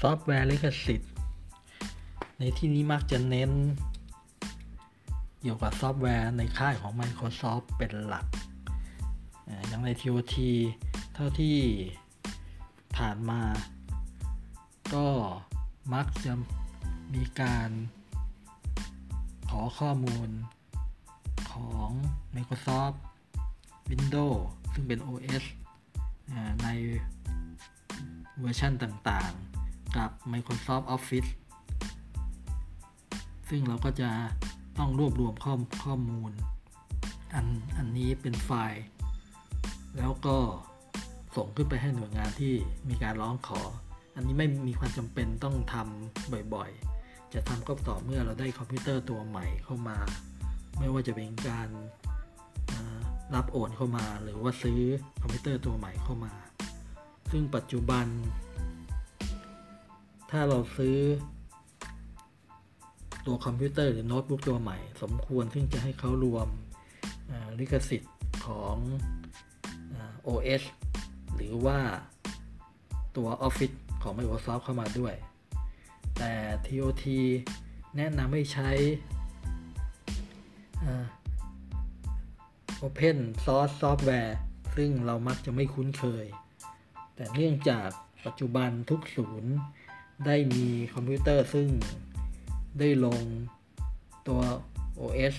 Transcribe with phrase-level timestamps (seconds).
[0.00, 1.12] ซอฟต์แวร์ลิขสิทธิ์
[2.38, 3.50] ในที่นี้มักจะเน้น
[5.40, 8.26] เกี่ยวกับซอฟต์แวร์ในค่ายของ Microsoft เป็นหลัก
[9.68, 10.36] อย่างใน TOT
[11.14, 11.58] เท่าที่
[12.96, 13.42] ผ่านมา
[14.94, 15.06] ก็
[15.94, 16.32] มักจะ
[17.14, 17.70] มีการ
[19.48, 20.28] ขอข้อมูล
[21.52, 21.88] ของ
[22.34, 22.96] Microsoft
[23.90, 24.38] Windows
[24.72, 25.44] ซึ่งเป็น OS
[26.62, 26.68] ใน
[28.38, 29.47] เวอร์ชันต่างๆ
[29.96, 31.30] กับ Microsoft Office
[33.48, 34.10] ซึ่งเราก็จะ
[34.78, 36.32] ต้องรวบรวมข้อข้อมูล
[37.34, 38.82] อันอันนี้เป็นไฟล์
[39.96, 40.36] แล้วก็
[41.36, 42.52] ส่งขึ้นไปให้หน่วยงานที่
[42.88, 43.60] มีการร้องขอ
[44.16, 49.98] อันนี้ไม่มีความจำเป็นต้องทำบ่อยๆ จะทำก็ต่อเมื่อเราได้คอมพิวเตอร์ตัวใหม่เข้ามา
[50.78, 51.68] ไม่ว่าจะเป็นการ
[53.34, 54.80] รับโอนเข้ามา หรือว่าซื้อ
[55.20, 56.32] คอมพิวเตอร์ตัวใหม่เข้ามา
[57.30, 58.06] ซึ่งปัจจุบัน
[60.30, 60.98] ถ้าเราซื้อ
[63.26, 66.48] ตัวคอมพิวเตอร์หรือโน้ตบุ๊กตัวใหม่ สมควรซึ่งจะให้เขารวม
[67.58, 68.14] ลิขสิทธิ์
[68.46, 68.76] ของ
[70.26, 70.62] OS
[71.34, 71.78] หรือว่า
[73.16, 75.14] ตัว Office ของ Microsoft เข้ามาด้วย
[76.18, 76.32] แต่
[76.66, 77.04] TOT
[77.96, 78.70] แนะนำให้ใช้
[82.86, 84.32] Open Source Software
[84.76, 86.26] ซึ่งเรามักจะไม่คุ้นเคย
[87.14, 87.88] แต่เนื่องจาก
[88.26, 89.52] ปัจจุบันทุกศูนย์
[90.26, 91.68] ได้มีคอมพิวเตอร์ซึ่ง
[92.78, 93.20] ได้ลง
[94.28, 94.40] ตัว
[95.00, 95.34] OS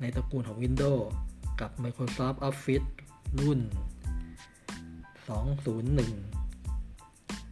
[0.00, 1.02] ในตระกูลของ Windows
[1.60, 2.88] กับ Microsoft Office
[3.40, 3.60] รุ่น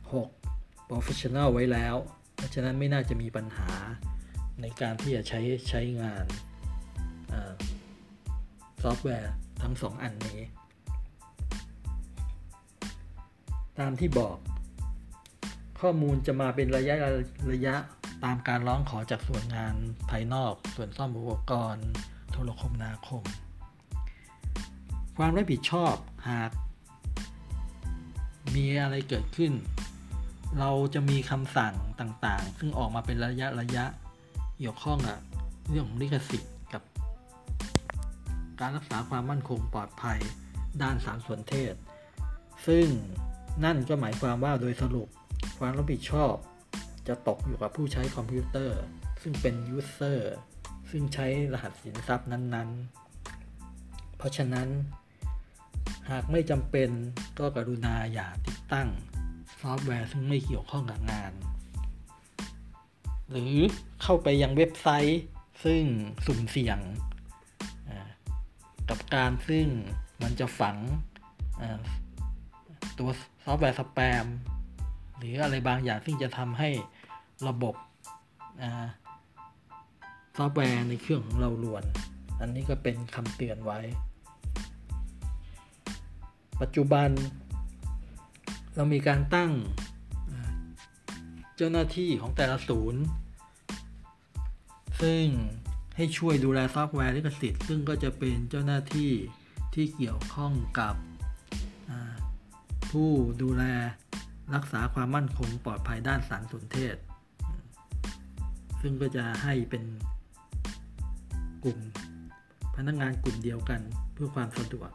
[0.09, 1.97] 2016 Professional ไว้แล้ว
[2.35, 3.71] เพราะฉะนั้นไม่น่าจะมีปัญหา
[4.61, 6.25] ในการที่จะใช้ใช้งาน
[8.83, 10.41] ซอฟต์แวร์ทั้งสองอันนี้
[13.79, 14.37] ตามที่บอก
[15.81, 16.97] ข้อมูลจะมาเป็นระยะ
[17.53, 17.75] ระยะ
[18.25, 19.75] ตามการร้องขอจากส่วนงาน
[20.11, 21.89] ภายนอก ส่วนซ่อมอุปกรณ์
[22.31, 23.25] โทรคมนาคม
[25.17, 25.95] ความรับผิดชอบ
[26.31, 26.51] หาก
[28.55, 29.53] มีอะไรเกิดขึ้น
[30.59, 33.85] เราจะมีคำสั่งต่างๆ ซึ่งออกมาเป็นระยะระยะ
[34.59, 35.19] เกี่ยวข้องกับ
[35.71, 36.83] เรื่องของลิขสิทธิ์กับ
[38.61, 40.19] การรักษาความมั่นคงปลอดภัย
[40.83, 41.75] ด้านสารสนเทศ
[42.67, 42.87] ซึ่ง
[43.65, 45.09] นั่นก็หมายความว่าโดยสรุป
[45.61, 46.35] ความรับผิดชอบ
[47.09, 48.81] จะตกอยู่กับผู้ใช้คอมพิวเตอร์
[49.23, 50.35] ซึ่งเป็น user
[50.91, 54.69] ซึ่งใช้รหัสสินทรัพย์นั้นๆ เพราะฉะนั้น
[56.11, 56.91] หากไม่จำเป็น
[57.39, 58.89] ก็กรุณาอย่าติดตั้ง
[59.61, 61.33] ซอฟต์แวร์ซึ่งไม่เกี่ยวข้องกับงาน
[63.31, 63.55] หรือ
[64.03, 65.23] เข้าไปยังเว็บไซต์
[65.65, 65.83] ซึ่ง
[66.27, 66.79] สุ่มเสี่ยง
[68.91, 69.67] กับการซึ่ง
[70.23, 70.77] มันจะฝัง
[72.99, 73.11] ตัว
[73.45, 74.27] ซอฟต์แวร์สแปม
[75.21, 76.71] หรืออะไรบางอย่างซึ่งจะทำให้
[77.49, 77.75] ระบบ
[80.37, 81.85] ซอฟต์แวร์ในเครื่องของเรารวน
[82.41, 83.81] อันนี้ก็เป็นคำเตือนไว้
[86.61, 87.11] ปัจจุบัน
[88.77, 89.53] เรามีการตั้ง
[91.57, 93.03] เจ้าหน้าที่ของแต่ละศูนย์
[95.03, 95.25] ซึ่ง
[95.97, 99.13] ให้ช่วยดูแลซอฟต์แวร์ลิขสิทธิ์ซึ่งก็จะเป็นเจ้าหน้าที่
[99.75, 100.95] ที่เกี่ยวข้องกับ
[102.91, 103.11] ผู้
[103.43, 103.65] ดูแล
[104.55, 106.97] รักษาความมั่นคงปลอดภัยด้านสารสนเทศ
[108.81, 109.85] ซึ่งก็จะให้เป็น
[111.65, 111.79] กลุ่ม
[112.77, 113.81] พนักงานกลุ่มเดียวกัน
[114.15, 114.91] เพื่อความสะดวก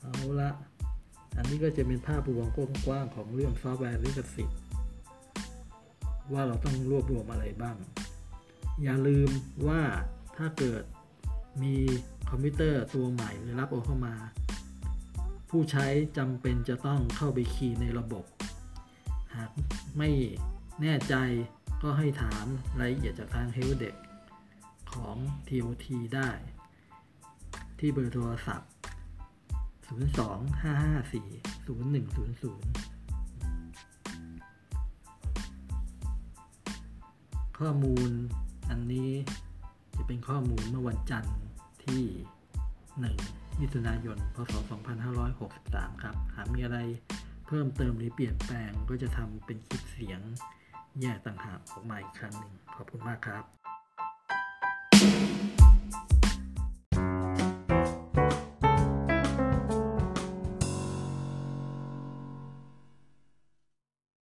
[0.00, 0.50] เอาละ
[1.36, 2.58] อันนี้ก็จะเป็นภาพรวมก
[2.90, 4.60] ว้างๆของเรื่องซอฟต์แวร์ลิขสิทธิ์
[6.32, 7.76] ว่าเราต้องรวบรวมอะไรบ้าง
[8.82, 9.30] อย่าลืม
[9.68, 9.82] ว่า
[10.36, 10.82] ถ้าเกิด
[11.62, 11.74] มี
[12.30, 14.14] คอมพิวเตอร์ตัวใหม่หรือรับโอนเข้ามา
[15.50, 15.86] ผู้ใช้
[16.18, 18.24] จำเป็นจะต้องเข้าไปคีย์ในระบบ
[19.34, 19.50] หาก
[19.98, 20.10] ไม่
[20.82, 21.14] แน่ใจ
[21.82, 22.44] ก็ให้ถาม
[22.80, 23.96] รายละเอียดจากทาง Help Desk
[24.92, 25.16] ของ
[25.48, 26.30] TOT ได้
[27.78, 28.70] ที่เบอร์โทรศัพท์
[29.86, 29.90] 025540100
[37.58, 38.10] ข้อมูล
[38.70, 39.10] อันนี้
[39.96, 41.36] จะเป็นข้อมูลเมื่อวันจันทร์
[41.84, 42.02] ที่
[43.10, 44.54] 1 มิถุนายน พศ
[45.28, 46.78] 2563 ครับ หากมีอะไร
[47.46, 50.20] เพิ่มเติมหรือเปลี่ยนแปลงก็จะทำเป็นคลิปเสียง
[51.00, 53.44] แยกต่างหากออกมาอีกครั้งหนึ่งขอบคุณมากครับ